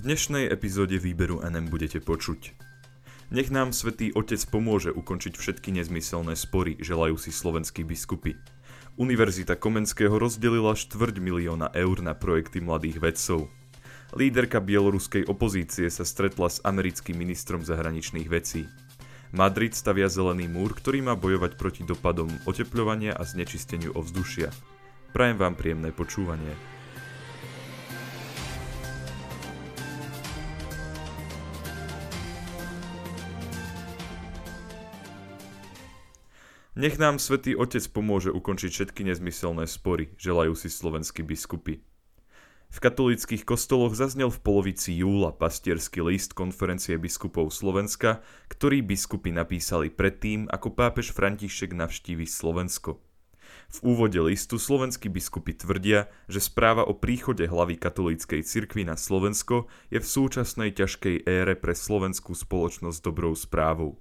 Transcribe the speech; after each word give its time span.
V 0.00 0.08
dnešnej 0.08 0.48
epizóde 0.48 0.96
výberu 0.96 1.44
NM 1.44 1.68
budete 1.68 2.00
počuť. 2.00 2.56
Nech 3.36 3.52
nám 3.52 3.76
svätý 3.76 4.08
Otec 4.16 4.40
pomôže 4.48 4.88
ukončiť 4.88 5.36
všetky 5.36 5.76
nezmyselné 5.76 6.40
spory, 6.40 6.80
želajú 6.80 7.20
si 7.20 7.28
slovenskí 7.28 7.84
biskupy. 7.84 8.32
Univerzita 8.96 9.60
Komenského 9.60 10.16
rozdelila 10.16 10.72
štvrť 10.72 11.20
milióna 11.20 11.76
eur 11.76 12.00
na 12.00 12.16
projekty 12.16 12.64
mladých 12.64 12.96
vedcov. 12.96 13.52
Líderka 14.16 14.64
bieloruskej 14.64 15.28
opozície 15.28 15.92
sa 15.92 16.08
stretla 16.08 16.48
s 16.48 16.64
americkým 16.64 17.20
ministrom 17.20 17.60
zahraničných 17.60 18.32
vecí. 18.32 18.72
Madrid 19.36 19.76
stavia 19.76 20.08
zelený 20.08 20.48
múr, 20.48 20.72
ktorý 20.72 21.04
má 21.04 21.12
bojovať 21.12 21.60
proti 21.60 21.84
dopadom 21.84 22.32
oteplovania 22.48 23.12
a 23.12 23.20
znečisteniu 23.28 23.92
ovzdušia. 23.92 24.48
Prajem 25.12 25.36
vám 25.36 25.60
príjemné 25.60 25.92
počúvanie. 25.92 26.79
Nech 36.80 36.96
nám 36.96 37.20
svätý 37.20 37.52
Otec 37.52 37.84
pomôže 37.92 38.32
ukončiť 38.32 38.70
všetky 38.72 39.04
nezmyselné 39.04 39.68
spory, 39.68 40.16
želajú 40.16 40.56
si 40.56 40.72
slovenskí 40.72 41.20
biskupy. 41.20 41.84
V 42.72 42.78
katolíckých 42.80 43.44
kostoloch 43.44 43.92
zaznel 43.92 44.32
v 44.32 44.40
polovici 44.40 44.96
júla 44.96 45.36
pastierský 45.36 46.00
list 46.00 46.32
konferencie 46.32 46.96
biskupov 46.96 47.52
Slovenska, 47.52 48.24
ktorý 48.48 48.80
biskupy 48.80 49.28
napísali 49.28 49.92
predtým, 49.92 50.48
ako 50.48 50.72
pápež 50.72 51.12
František 51.12 51.76
navštívi 51.76 52.24
Slovensko. 52.24 52.96
V 53.76 53.78
úvode 53.84 54.16
listu 54.16 54.56
slovenskí 54.56 55.12
biskupy 55.12 55.52
tvrdia, 55.52 56.08
že 56.32 56.40
správa 56.40 56.88
o 56.88 56.96
príchode 56.96 57.44
hlavy 57.44 57.76
katolíckej 57.76 58.40
cirkvi 58.40 58.88
na 58.88 58.96
Slovensko 58.96 59.68
je 59.92 60.00
v 60.00 60.06
súčasnej 60.08 60.72
ťažkej 60.72 61.28
ére 61.28 61.60
pre 61.60 61.76
slovenskú 61.76 62.32
spoločnosť 62.32 63.04
dobrou 63.04 63.36
správou. 63.36 64.00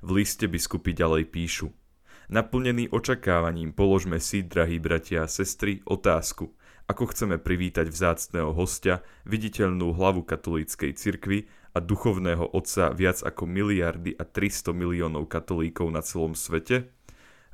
V 0.00 0.16
liste 0.16 0.48
biskupy 0.48 0.96
ďalej 0.96 1.28
píšu– 1.28 1.68
Naplnený 2.26 2.90
očakávaním 2.90 3.70
položme 3.70 4.18
si, 4.18 4.42
drahí 4.42 4.82
bratia 4.82 5.22
a 5.22 5.30
sestry, 5.30 5.78
otázku, 5.86 6.50
ako 6.90 7.14
chceme 7.14 7.38
privítať 7.38 7.86
vzácného 7.86 8.50
hostia, 8.50 9.06
viditeľnú 9.22 9.94
hlavu 9.94 10.26
katolíckej 10.26 10.90
cirkvi 10.98 11.46
a 11.70 11.78
duchovného 11.78 12.50
otca 12.50 12.90
viac 12.90 13.22
ako 13.22 13.46
miliardy 13.46 14.18
a 14.18 14.26
300 14.26 14.74
miliónov 14.74 15.30
katolíkov 15.30 15.86
na 15.94 16.02
celom 16.02 16.34
svete? 16.34 16.90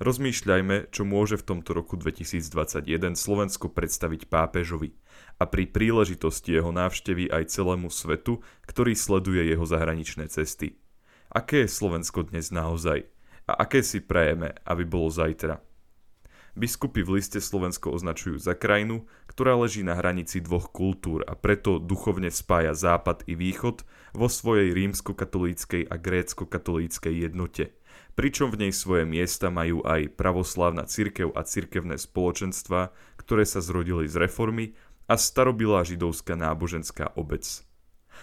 Rozmýšľajme, 0.01 0.89
čo 0.89 1.05
môže 1.05 1.36
v 1.36 1.53
tomto 1.53 1.77
roku 1.77 2.01
2021 2.01 3.12
Slovensko 3.12 3.69
predstaviť 3.69 4.25
pápežovi 4.33 4.97
a 5.36 5.45
pri 5.45 5.69
príležitosti 5.69 6.48
jeho 6.48 6.73
návštevy 6.73 7.29
aj 7.29 7.53
celému 7.53 7.92
svetu, 7.92 8.41
ktorý 8.64 8.97
sleduje 8.97 9.53
jeho 9.53 9.69
zahraničné 9.69 10.33
cesty. 10.33 10.81
Aké 11.29 11.69
je 11.69 11.77
Slovensko 11.77 12.25
dnes 12.25 12.48
naozaj? 12.48 13.11
A 13.47 13.53
aké 13.67 13.83
si 13.83 13.98
prajeme, 13.98 14.55
aby 14.67 14.85
bolo 14.87 15.11
zajtra. 15.11 15.61
Biskupy 16.53 17.01
v 17.01 17.17
liste 17.17 17.41
Slovensko 17.41 17.97
označujú 17.97 18.37
za 18.37 18.53
krajinu, 18.53 19.09
ktorá 19.25 19.57
leží 19.57 19.81
na 19.81 19.97
hranici 19.97 20.37
dvoch 20.45 20.69
kultúr 20.69 21.25
a 21.25 21.33
preto 21.33 21.81
duchovne 21.81 22.29
spája 22.29 22.77
západ 22.77 23.25
i 23.25 23.33
východ 23.33 23.89
vo 24.13 24.29
svojej 24.29 24.77
rímsko-katolíckej 24.77 25.89
a 25.89 25.97
grécko-katolíckej 25.97 27.25
jednote. 27.25 27.73
Pričom 28.13 28.53
v 28.53 28.69
nej 28.69 28.73
svoje 28.77 29.09
miesta 29.09 29.48
majú 29.48 29.81
aj 29.81 30.13
pravoslávna 30.20 30.85
cirkev 30.85 31.33
a 31.33 31.41
cirkevné 31.41 31.97
spoločenstva, 31.97 32.93
ktoré 33.17 33.48
sa 33.48 33.65
zrodili 33.65 34.05
z 34.05 34.20
reformy 34.20 34.77
a 35.09 35.17
starobilá 35.17 35.89
židovská 35.89 36.37
náboženská 36.37 37.17
obec. 37.17 37.65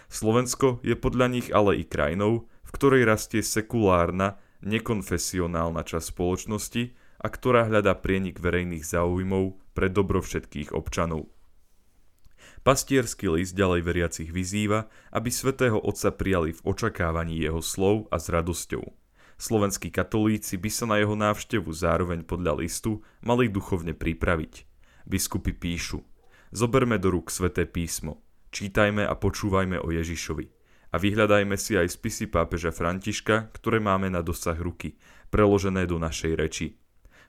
Slovensko 0.05 0.85
je 0.85 0.93
podľa 0.93 1.27
nich 1.33 1.49
ale 1.49 1.81
i 1.81 1.83
krajinou, 1.85 2.45
v 2.45 2.71
ktorej 2.77 3.09
rastie 3.09 3.41
sekulárna 3.41 4.37
nekonfesionálna 4.63 5.83
časť 5.83 6.15
spoločnosti 6.15 6.83
a 7.19 7.27
ktorá 7.27 7.67
hľadá 7.67 7.95
prienik 7.99 8.39
verejných 8.39 8.83
záujmov 8.83 9.59
pre 9.75 9.87
dobro 9.91 10.23
všetkých 10.23 10.75
občanov. 10.75 11.31
Pastierský 12.63 13.31
list 13.31 13.55
ďalej 13.55 13.81
veriacich 13.87 14.29
vyzýva, 14.35 14.91
aby 15.15 15.31
svätého 15.31 15.79
Otca 15.79 16.11
prijali 16.11 16.51
v 16.51 16.63
očakávaní 16.67 17.39
jeho 17.39 17.63
slov 17.63 18.11
a 18.11 18.19
s 18.19 18.27
radosťou. 18.27 18.83
Slovenskí 19.39 19.87
katolíci 19.95 20.59
by 20.59 20.67
sa 20.67 20.83
na 20.83 20.99
jeho 20.99 21.15
návštevu 21.15 21.71
zároveň 21.71 22.27
podľa 22.27 22.59
listu 22.59 22.99
mali 23.23 23.47
duchovne 23.47 23.95
pripraviť. 23.95 24.67
Biskupy 25.07 25.55
píšu, 25.55 26.03
zoberme 26.51 26.99
do 26.99 27.15
rúk 27.15 27.31
sväté 27.31 27.63
písmo, 27.63 28.19
čítajme 28.51 29.07
a 29.07 29.15
počúvajme 29.15 29.79
o 29.79 29.87
Ježišovi 29.95 30.58
a 30.89 30.95
vyhľadajme 30.97 31.53
si 31.55 31.77
aj 31.77 31.93
spisy 31.93 32.29
pápeža 32.29 32.73
Františka, 32.73 33.53
ktoré 33.53 33.77
máme 33.77 34.09
na 34.09 34.25
dosah 34.25 34.57
ruky, 34.57 34.97
preložené 35.29 35.85
do 35.85 36.01
našej 36.01 36.33
reči. 36.33 36.67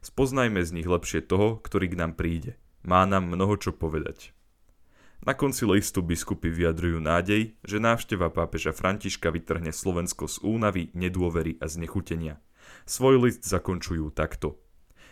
Spoznajme 0.01 0.65
z 0.65 0.81
nich 0.81 0.89
lepšie 0.89 1.21
toho, 1.21 1.61
ktorý 1.61 1.93
k 1.93 1.99
nám 2.01 2.17
príde. 2.17 2.57
Má 2.81 3.05
nám 3.05 3.29
mnoho 3.29 3.61
čo 3.61 3.77
povedať. 3.77 4.33
Na 5.21 5.37
konci 5.37 5.69
listu 5.69 6.01
biskupy 6.01 6.49
vyjadrujú 6.49 6.97
nádej, 6.97 7.53
že 7.61 7.77
návšteva 7.77 8.33
pápeža 8.33 8.73
Františka 8.73 9.29
vytrhne 9.29 9.69
Slovensko 9.69 10.25
z 10.25 10.41
únavy, 10.41 10.89
nedôvery 10.97 11.61
a 11.61 11.69
znechutenia. 11.69 12.41
Svoj 12.89 13.29
list 13.29 13.45
zakončujú 13.45 14.09
takto. 14.17 14.57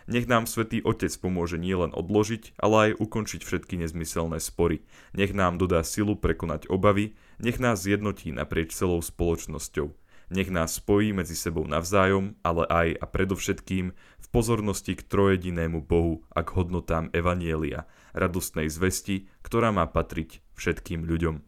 Nech 0.09 0.25
nám 0.25 0.49
svätý 0.49 0.81
Otec 0.81 1.13
pomôže 1.21 1.61
nielen 1.61 1.93
odložiť, 1.93 2.57
ale 2.57 2.77
aj 2.97 3.05
ukončiť 3.05 3.45
všetky 3.45 3.77
nezmyselné 3.77 4.41
spory. 4.41 4.81
Nech 5.13 5.37
nám 5.37 5.61
dodá 5.61 5.85
silu 5.85 6.17
prekonať 6.17 6.65
obavy, 6.73 7.13
nech 7.37 7.61
nás 7.61 7.85
zjednotí 7.85 8.33
naprieč 8.33 8.73
celou 8.73 9.05
spoločnosťou. 9.05 9.93
Nech 10.33 10.49
nás 10.49 10.81
spojí 10.81 11.13
medzi 11.13 11.37
sebou 11.37 11.69
navzájom, 11.69 12.41
ale 12.41 12.65
aj 12.73 12.89
a 13.01 13.05
predovšetkým 13.05 13.87
v 13.97 14.27
pozornosti 14.33 14.97
k 14.97 15.05
trojedinému 15.05 15.85
Bohu 15.85 16.25
a 16.33 16.41
k 16.41 16.57
hodnotám 16.57 17.13
Evanielia, 17.13 17.85
radostnej 18.17 18.73
zvesti, 18.73 19.29
ktorá 19.45 19.77
má 19.77 19.85
patriť 19.85 20.41
všetkým 20.57 21.05
ľuďom. 21.05 21.45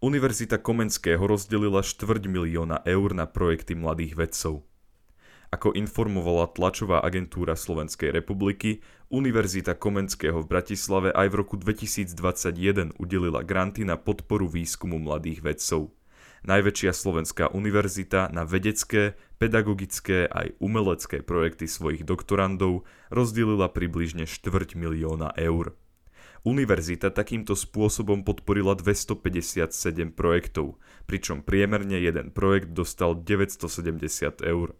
Univerzita 0.00 0.56
Komenského 0.56 1.20
rozdelila 1.20 1.84
štvrť 1.84 2.28
milióna 2.32 2.80
eur 2.88 3.12
na 3.12 3.28
projekty 3.28 3.76
mladých 3.76 4.16
vedcov. 4.16 4.64
Ako 5.54 5.70
informovala 5.74 6.50
tlačová 6.50 7.02
agentúra 7.06 7.54
Slovenskej 7.54 8.10
republiky, 8.10 8.82
Univerzita 9.06 9.78
Komenského 9.78 10.42
v 10.42 10.50
Bratislave 10.50 11.14
aj 11.14 11.30
v 11.30 11.34
roku 11.38 11.54
2021 11.54 12.98
udelila 12.98 13.46
granty 13.46 13.86
na 13.86 13.94
podporu 13.94 14.50
výskumu 14.50 14.98
mladých 14.98 15.46
vedcov. 15.46 15.94
Najväčšia 16.46 16.94
slovenská 16.94 17.50
univerzita 17.54 18.30
na 18.30 18.46
vedecké, 18.46 19.18
pedagogické 19.38 20.30
aj 20.30 20.54
umelecké 20.62 21.22
projekty 21.22 21.66
svojich 21.66 22.06
doktorandov 22.06 22.86
rozdelila 23.10 23.66
približne 23.66 24.30
štvrť 24.30 24.78
milióna 24.78 25.34
eur. 25.38 25.74
Univerzita 26.46 27.10
takýmto 27.10 27.58
spôsobom 27.58 28.22
podporila 28.22 28.78
257 28.78 30.14
projektov, 30.14 30.78
pričom 31.10 31.42
priemerne 31.42 31.98
jeden 31.98 32.30
projekt 32.30 32.70
dostal 32.70 33.18
970 33.18 34.46
eur. 34.46 34.78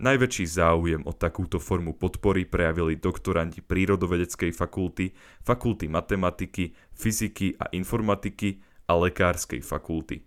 Najväčší 0.00 0.44
záujem 0.48 1.02
o 1.04 1.12
takúto 1.12 1.60
formu 1.60 1.92
podpory 1.92 2.48
prejavili 2.48 2.96
doktorandi 2.96 3.60
prírodovedeckej 3.60 4.52
fakulty, 4.56 5.12
fakulty 5.44 5.86
matematiky, 5.88 6.72
fyziky 6.96 7.56
a 7.60 7.68
informatiky 7.72 8.64
a 8.88 8.96
lekárskej 8.96 9.60
fakulty. 9.60 10.24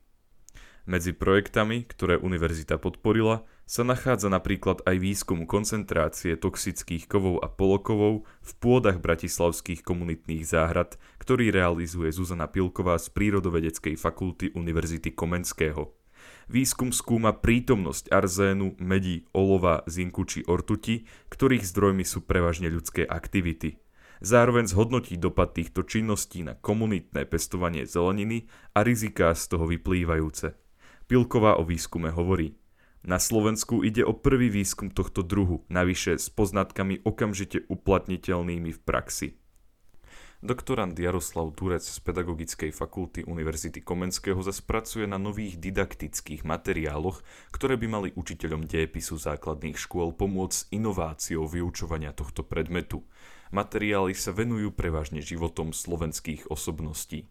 Medzi 0.84 1.16
projektami, 1.16 1.88
ktoré 1.88 2.20
univerzita 2.20 2.76
podporila, 2.76 3.48
sa 3.64 3.88
nachádza 3.88 4.28
napríklad 4.28 4.84
aj 4.84 5.00
výskum 5.00 5.48
koncentrácie 5.48 6.36
toxických 6.36 7.08
kovov 7.08 7.40
a 7.40 7.48
polokovov 7.48 8.28
v 8.44 8.52
pôdach 8.60 9.00
bratislavských 9.00 9.80
komunitných 9.80 10.44
záhrad, 10.44 11.00
ktorý 11.24 11.56
realizuje 11.56 12.12
Zuzana 12.12 12.52
Pilková 12.52 13.00
z 13.00 13.08
prírodovedeckej 13.16 13.96
fakulty 13.96 14.52
Univerzity 14.52 15.16
Komenského. 15.16 16.03
Výskum 16.52 16.92
skúma 16.92 17.32
prítomnosť 17.34 18.12
arzénu, 18.12 18.76
medí, 18.80 19.26
olova, 19.32 19.82
zinku 19.88 20.28
či 20.28 20.44
ortuti, 20.44 21.08
ktorých 21.32 21.64
zdrojmi 21.64 22.04
sú 22.04 22.24
prevažne 22.24 22.68
ľudské 22.68 23.08
aktivity. 23.08 23.80
Zároveň 24.24 24.72
zhodnotí 24.72 25.20
dopad 25.20 25.52
týchto 25.52 25.84
činností 25.84 26.48
na 26.48 26.56
komunitné 26.56 27.28
pestovanie 27.28 27.84
zeleniny 27.84 28.48
a 28.72 28.88
riziká 28.88 29.36
z 29.36 29.52
toho 29.52 29.68
vyplývajúce. 29.68 30.56
Pilková 31.12 31.60
o 31.60 31.68
výskume 31.68 32.08
hovorí. 32.08 32.56
Na 33.04 33.20
Slovensku 33.20 33.84
ide 33.84 34.08
o 34.08 34.16
prvý 34.16 34.48
výskum 34.48 34.88
tohto 34.88 35.28
druhu, 35.28 35.68
navyše 35.68 36.16
s 36.16 36.32
poznatkami 36.32 37.04
okamžite 37.04 37.68
uplatniteľnými 37.68 38.72
v 38.72 38.80
praxi. 38.80 39.43
Doktorant 40.44 40.92
Jaroslav 41.00 41.56
Turec 41.56 41.88
z 41.88 42.00
Pedagogickej 42.04 42.76
fakulty 42.76 43.24
Univerzity 43.24 43.80
Komenského 43.80 44.44
zase 44.44 44.60
pracuje 44.60 45.08
na 45.08 45.16
nových 45.16 45.56
didaktických 45.56 46.44
materiáloch, 46.44 47.24
ktoré 47.56 47.80
by 47.80 47.88
mali 47.88 48.10
učiteľom 48.12 48.68
dejepisu 48.68 49.16
základných 49.24 49.80
škôl 49.80 50.12
pomôcť 50.12 50.52
s 50.52 50.68
inováciou 50.76 51.48
vyučovania 51.48 52.12
tohto 52.12 52.44
predmetu. 52.44 53.08
Materiály 53.56 54.12
sa 54.12 54.36
venujú 54.36 54.76
prevažne 54.76 55.24
životom 55.24 55.72
slovenských 55.72 56.52
osobností. 56.52 57.24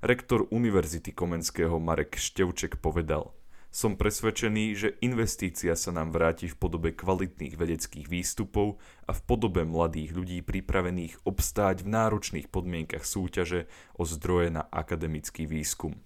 Rektor 0.00 0.48
Univerzity 0.48 1.12
Komenského 1.12 1.76
Marek 1.76 2.16
Števček 2.16 2.80
povedal– 2.80 3.28
som 3.68 4.00
presvedčený, 4.00 4.64
že 4.72 4.88
investícia 5.04 5.76
sa 5.76 5.92
nám 5.92 6.16
vráti 6.16 6.48
v 6.48 6.56
podobe 6.56 6.96
kvalitných 6.96 7.54
vedeckých 7.54 8.08
výstupov 8.08 8.80
a 9.04 9.12
v 9.12 9.20
podobe 9.28 9.62
mladých 9.68 10.16
ľudí 10.16 10.40
pripravených 10.40 11.28
obstáť 11.28 11.84
v 11.84 11.92
náročných 11.92 12.48
podmienkach 12.48 13.04
súťaže 13.04 13.68
o 14.00 14.08
zdroje 14.08 14.56
na 14.56 14.64
akademický 14.72 15.44
výskum. 15.44 16.00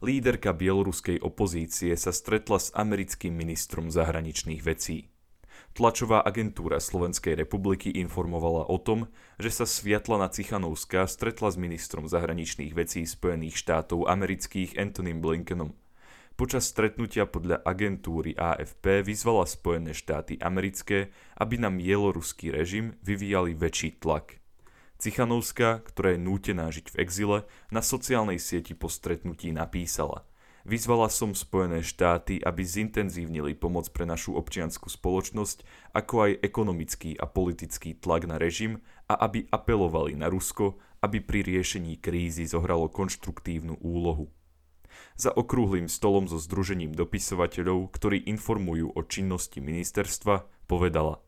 Líderka 0.00 0.56
bieloruskej 0.56 1.20
opozície 1.20 1.92
sa 1.92 2.08
stretla 2.08 2.56
s 2.56 2.72
americkým 2.72 3.36
ministrom 3.36 3.92
zahraničných 3.92 4.64
vecí. 4.64 5.12
Tlačová 5.76 6.20
agentúra 6.24 6.82
Slovenskej 6.82 7.38
republiky 7.38 7.88
informovala 7.94 8.66
o 8.66 8.76
tom, 8.80 9.06
že 9.38 9.54
sa 9.54 9.64
Sviatlana 9.64 10.28
Cichanovská 10.28 11.06
stretla 11.06 11.48
s 11.52 11.56
ministrom 11.56 12.10
zahraničných 12.10 12.74
vecí 12.74 13.06
Spojených 13.06 13.56
štátov 13.60 14.10
amerických 14.10 14.76
Antonym 14.76 15.22
Blinkenom. 15.22 15.76
Počas 16.34 16.72
stretnutia 16.72 17.28
podľa 17.28 17.60
agentúry 17.62 18.32
AFP 18.32 19.04
vyzvala 19.04 19.44
Spojené 19.44 19.92
štáty 19.92 20.40
americké, 20.40 21.12
aby 21.36 21.60
na 21.60 21.68
bieloruský 21.68 22.48
režim 22.48 22.96
vyvíjali 23.04 23.52
väčší 23.52 24.00
tlak. 24.00 24.40
Cichanovská, 24.96 25.84
ktorá 25.84 26.16
je 26.16 26.20
nútená 26.20 26.68
žiť 26.72 26.92
v 26.92 26.98
exile, 27.04 27.38
na 27.68 27.84
sociálnej 27.84 28.40
sieti 28.40 28.72
po 28.72 28.88
stretnutí 28.88 29.52
napísala– 29.52 30.24
Vyzvala 30.68 31.08
som 31.08 31.32
Spojené 31.32 31.80
štáty, 31.80 32.36
aby 32.36 32.60
zintenzívnili 32.60 33.56
pomoc 33.56 33.88
pre 33.96 34.04
našu 34.04 34.36
občianskú 34.36 34.92
spoločnosť, 34.92 35.64
ako 35.96 36.14
aj 36.28 36.32
ekonomický 36.44 37.16
a 37.16 37.24
politický 37.24 37.96
tlak 37.96 38.28
na 38.28 38.36
režim 38.36 38.84
a 39.08 39.16
aby 39.24 39.48
apelovali 39.48 40.12
na 40.12 40.28
Rusko, 40.28 40.76
aby 41.00 41.24
pri 41.24 41.40
riešení 41.48 41.96
krízy 41.96 42.44
zohralo 42.44 42.92
konštruktívnu 42.92 43.80
úlohu. 43.80 44.28
Za 45.16 45.32
okrúhlým 45.32 45.88
stolom 45.88 46.28
so 46.28 46.36
združením 46.36 46.92
dopisovateľov, 46.92 47.88
ktorí 47.96 48.28
informujú 48.28 48.92
o 48.92 49.00
činnosti 49.00 49.64
ministerstva, 49.64 50.44
povedala 50.68 51.24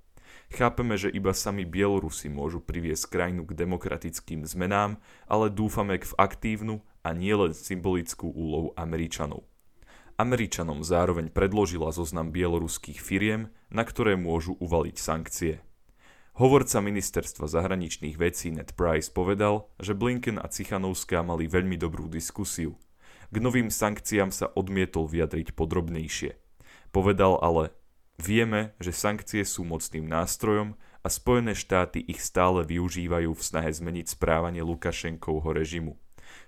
Chápeme, 0.52 1.00
že 1.00 1.08
iba 1.08 1.32
sami 1.32 1.64
Bielorusi 1.64 2.28
môžu 2.28 2.60
priviesť 2.60 3.08
krajinu 3.08 3.48
k 3.48 3.56
demokratickým 3.56 4.44
zmenám, 4.44 5.00
ale 5.24 5.48
dúfame 5.48 5.96
v 5.96 6.12
aktívnu 6.20 6.84
a 7.02 7.14
nielen 7.14 7.54
symbolickú 7.54 8.30
úlohu 8.30 8.74
Američanov. 8.78 9.46
Američanom 10.18 10.86
zároveň 10.86 11.34
predložila 11.34 11.90
zoznam 11.90 12.30
bieloruských 12.30 13.02
firiem, 13.02 13.50
na 13.74 13.82
ktoré 13.82 14.14
môžu 14.14 14.54
uvaliť 14.62 14.96
sankcie. 14.96 15.54
Hovorca 16.38 16.80
ministerstva 16.80 17.44
zahraničných 17.44 18.16
vecí 18.16 18.48
Ned 18.48 18.72
Price 18.72 19.12
povedal, 19.12 19.68
že 19.76 19.92
Blinken 19.92 20.40
a 20.40 20.48
Cichanovská 20.48 21.20
mali 21.20 21.44
veľmi 21.44 21.76
dobrú 21.76 22.08
diskusiu. 22.08 22.80
K 23.32 23.36
novým 23.36 23.68
sankciám 23.68 24.32
sa 24.32 24.48
odmietol 24.52 25.08
vyjadriť 25.08 25.52
podrobnejšie. 25.52 26.36
Povedal 26.92 27.36
ale, 27.40 27.72
vieme, 28.20 28.76
že 28.80 28.92
sankcie 28.92 29.44
sú 29.44 29.64
mocným 29.64 30.04
nástrojom 30.04 30.76
a 31.00 31.08
Spojené 31.08 31.56
štáty 31.56 32.00
ich 32.04 32.20
stále 32.20 32.64
využívajú 32.64 33.32
v 33.32 33.42
snahe 33.42 33.72
zmeniť 33.72 34.12
správanie 34.12 34.60
Lukašenkovho 34.60 35.52
režimu. 35.52 36.01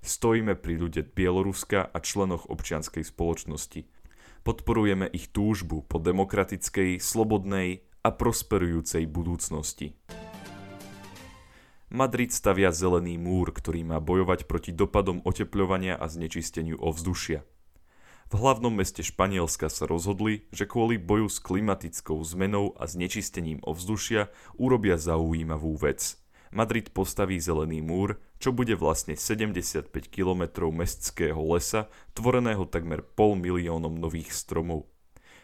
Stojíme 0.05 0.55
pri 0.59 0.81
ľude 0.81 1.03
Bieloruska 1.05 1.89
a 1.89 1.99
členoch 2.01 2.51
občianskej 2.53 3.05
spoločnosti. 3.07 3.89
Podporujeme 4.45 5.09
ich 5.09 5.33
túžbu 5.33 5.81
po 5.89 5.97
demokratickej, 5.97 7.01
slobodnej 7.01 7.89
a 8.05 8.13
prosperujúcej 8.13 9.09
budúcnosti. 9.09 9.97
Madrid 11.95 12.35
stavia 12.35 12.75
zelený 12.75 13.17
múr, 13.17 13.55
ktorý 13.55 13.87
má 13.87 14.03
bojovať 14.03 14.51
proti 14.51 14.75
dopadom 14.75 15.23
otepľovania 15.25 15.97
a 15.97 16.11
znečisteniu 16.11 16.77
ovzdušia. 16.77 17.47
V 18.33 18.35
hlavnom 18.41 18.75
meste 18.75 19.05
Španielska 19.05 19.71
sa 19.71 19.87
rozhodli, 19.87 20.49
že 20.51 20.67
kvôli 20.67 20.99
boju 20.99 21.31
s 21.31 21.39
klimatickou 21.39 22.19
zmenou 22.25 22.75
a 22.75 22.91
znečistením 22.91 23.63
ovzdušia 23.63 24.33
urobia 24.59 24.99
zaujímavú 24.99 25.77
vec– 25.79 26.03
Madrid 26.55 26.87
postaví 26.95 27.43
zelený 27.43 27.83
múr, 27.83 28.23
čo 28.39 28.55
bude 28.55 28.79
vlastne 28.79 29.19
75 29.19 29.91
km 30.07 30.71
mestského 30.71 31.43
lesa, 31.43 31.91
tvoreného 32.15 32.63
takmer 32.71 33.03
pol 33.03 33.35
miliónom 33.35 33.99
nových 33.99 34.31
stromov. 34.31 34.87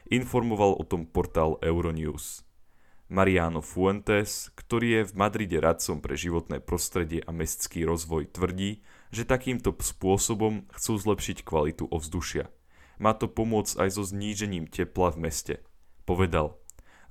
Informoval 0.07 0.79
o 0.79 0.87
tom 0.87 1.11
portál 1.11 1.59
Euronews. 1.67 2.47
Mariano 3.11 3.59
Fuentes, 3.59 4.55
ktorý 4.55 5.03
je 5.03 5.03
v 5.11 5.17
Madride 5.19 5.59
radcom 5.59 5.99
pre 5.99 6.15
životné 6.15 6.63
prostredie 6.63 7.27
a 7.27 7.35
mestský 7.35 7.83
rozvoj, 7.83 8.31
tvrdí, 8.31 8.87
že 9.11 9.27
takýmto 9.27 9.75
spôsobom 9.75 10.71
chcú 10.71 10.95
zlepšiť 10.95 11.43
kvalitu 11.43 11.91
ovzdušia. 11.91 12.47
Má 13.03 13.19
to 13.19 13.27
pomôcť 13.27 13.83
aj 13.83 13.99
so 13.99 14.07
znížením 14.07 14.71
tepla 14.71 15.11
v 15.11 15.27
meste. 15.27 15.55
Povedal, 16.07 16.55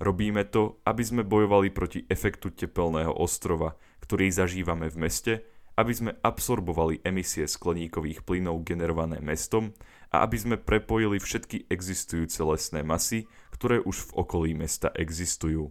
robíme 0.00 0.42
to, 0.48 0.80
aby 0.88 1.04
sme 1.04 1.22
bojovali 1.22 1.68
proti 1.70 2.08
efektu 2.08 2.50
tepelného 2.50 3.12
ostrova, 3.12 3.76
ktorý 4.00 4.32
zažívame 4.32 4.88
v 4.88 4.96
meste, 4.96 5.32
aby 5.76 5.92
sme 5.94 6.12
absorbovali 6.20 7.04
emisie 7.06 7.46
skleníkových 7.46 8.24
plynov 8.26 8.66
generované 8.66 9.20
mestom 9.22 9.76
a 10.10 10.26
aby 10.26 10.36
sme 10.36 10.56
prepojili 10.58 11.22
všetky 11.22 11.70
existujúce 11.70 12.42
lesné 12.42 12.82
masy, 12.82 13.30
ktoré 13.54 13.78
už 13.80 14.10
v 14.10 14.14
okolí 14.18 14.50
mesta 14.56 14.90
existujú. 14.92 15.70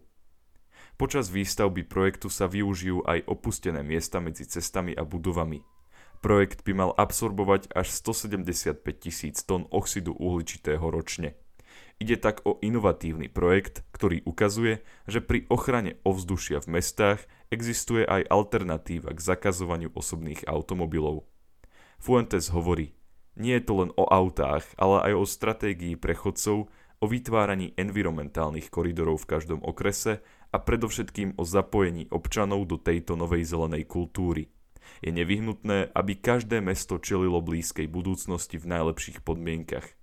Počas 0.99 1.31
výstavby 1.31 1.87
projektu 1.87 2.27
sa 2.27 2.49
využijú 2.49 3.07
aj 3.07 3.23
opustené 3.27 3.83
miesta 3.83 4.19
medzi 4.19 4.43
cestami 4.43 4.91
a 4.95 5.07
budovami. 5.07 5.63
Projekt 6.19 6.67
by 6.67 6.75
mal 6.75 6.91
absorbovať 6.99 7.71
až 7.71 7.87
175 7.95 8.83
tisíc 8.99 9.39
tón 9.47 9.63
oxidu 9.71 10.11
uhličitého 10.19 10.83
ročne. 10.91 11.39
Ide 11.99 12.15
tak 12.15 12.47
o 12.47 12.55
inovatívny 12.63 13.27
projekt, 13.27 13.83
ktorý 13.91 14.23
ukazuje, 14.23 14.79
že 15.03 15.19
pri 15.19 15.43
ochrane 15.51 15.99
ovzdušia 16.07 16.63
v 16.63 16.79
mestách 16.79 17.27
existuje 17.51 18.07
aj 18.07 18.23
alternatíva 18.31 19.11
k 19.11 19.19
zakazovaniu 19.19 19.91
osobných 19.91 20.47
automobilov. 20.47 21.27
Fuentes 21.99 22.55
hovorí, 22.55 22.95
nie 23.35 23.59
je 23.59 23.67
to 23.67 23.83
len 23.83 23.91
o 23.99 24.07
autách, 24.07 24.63
ale 24.79 25.11
aj 25.11 25.13
o 25.19 25.25
stratégii 25.27 25.99
pre 25.99 26.15
chodcov, 26.15 26.71
o 27.03 27.05
vytváraní 27.07 27.75
environmentálnych 27.75 28.71
koridorov 28.71 29.27
v 29.27 29.35
každom 29.35 29.59
okrese 29.59 30.23
a 30.55 30.57
predovšetkým 30.59 31.35
o 31.35 31.43
zapojení 31.43 32.07
občanov 32.15 32.63
do 32.63 32.79
tejto 32.79 33.19
novej 33.19 33.43
zelenej 33.43 33.83
kultúry. 33.83 34.47
Je 35.03 35.11
nevyhnutné, 35.11 35.91
aby 35.91 36.15
každé 36.15 36.63
mesto 36.63 36.95
čelilo 36.95 37.43
blízkej 37.43 37.91
budúcnosti 37.91 38.55
v 38.55 38.71
najlepších 38.71 39.19
podmienkach. 39.19 39.98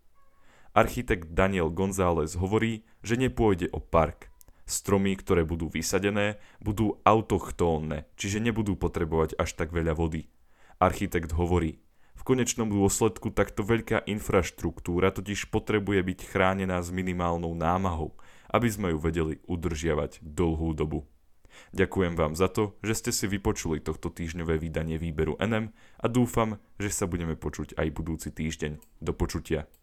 Architekt 0.76 1.32
Daniel 1.32 1.72
González 1.72 2.36
hovorí, 2.36 2.84
že 3.00 3.16
nepôjde 3.16 3.72
o 3.72 3.80
park. 3.80 4.28
Stromy, 4.68 5.16
ktoré 5.16 5.40
budú 5.48 5.72
vysadené, 5.72 6.36
budú 6.60 7.00
autochtónne, 7.00 8.04
čiže 8.20 8.44
nebudú 8.44 8.76
potrebovať 8.76 9.40
až 9.40 9.56
tak 9.56 9.72
veľa 9.72 9.96
vody. 9.96 10.28
Architekt 10.76 11.32
hovorí, 11.32 11.80
v 12.12 12.22
konečnom 12.28 12.68
dôsledku 12.68 13.32
takto 13.32 13.64
veľká 13.64 14.04
infraštruktúra 14.04 15.16
totiž 15.16 15.48
potrebuje 15.48 16.12
byť 16.12 16.18
chránená 16.28 16.76
s 16.84 16.92
minimálnou 16.92 17.56
námahou, 17.56 18.12
aby 18.52 18.68
sme 18.68 18.92
ju 18.92 19.00
vedeli 19.00 19.40
udržiavať 19.48 20.20
dlhú 20.20 20.76
dobu. 20.76 21.08
Ďakujem 21.72 22.20
vám 22.20 22.36
za 22.36 22.52
to, 22.52 22.76
že 22.84 23.00
ste 23.00 23.10
si 23.16 23.24
vypočuli 23.24 23.80
tohto 23.80 24.12
týždňové 24.12 24.60
vydanie 24.60 25.00
výberu 25.00 25.40
NM 25.40 25.72
a 25.72 26.06
dúfam, 26.12 26.60
že 26.76 26.92
sa 26.92 27.08
budeme 27.08 27.32
počuť 27.32 27.80
aj 27.80 27.96
budúci 27.96 28.28
týždeň. 28.28 28.76
Do 29.00 29.16
počutia. 29.16 29.70